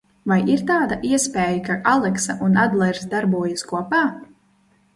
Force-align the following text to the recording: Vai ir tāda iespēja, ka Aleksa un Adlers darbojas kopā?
Vai 0.29 0.37
ir 0.53 0.61
tāda 0.71 0.97
iespēja, 1.09 1.59
ka 1.67 1.75
Aleksa 1.93 2.37
un 2.47 2.59
Adlers 2.63 3.05
darbojas 3.15 3.69
kopā? 3.75 4.01